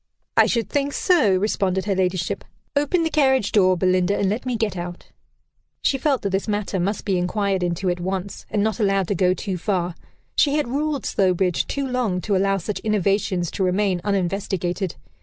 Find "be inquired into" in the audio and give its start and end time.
7.05-7.87